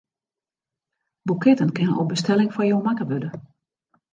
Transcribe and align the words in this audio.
Boeketten 1.21 1.71
kinne 1.75 1.99
op 2.01 2.07
bestelling 2.13 2.51
foar 2.53 2.69
jo 2.71 2.79
makke 2.87 3.05
wurde. 3.11 3.29